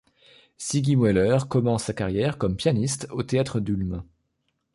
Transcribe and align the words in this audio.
Siggi 0.57 0.95
Mueller 0.95 1.37
commence 1.47 1.83
sa 1.83 1.93
carrière 1.93 2.39
comme 2.39 2.55
pianiste 2.55 3.07
au 3.11 3.21
théâtre 3.21 3.59
d'Ulm. 3.59 4.01